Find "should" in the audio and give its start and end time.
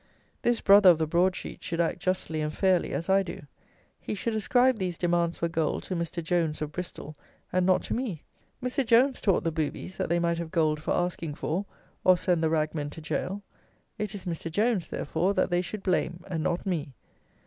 1.63-1.79, 4.15-4.33, 15.61-15.83